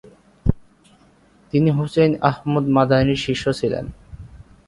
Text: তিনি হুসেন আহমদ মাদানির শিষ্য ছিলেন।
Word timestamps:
তিনি 1.53 1.69
হুসেন 1.71 2.11
আহমদ 2.21 2.65
মাদানির 2.67 3.23
শিষ্য 3.25 3.45
ছিলেন। 3.59 3.85